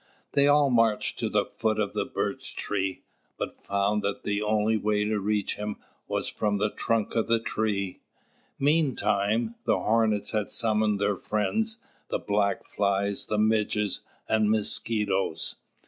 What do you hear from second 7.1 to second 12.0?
of the tree. Meantime the Hornets had summoned their friends,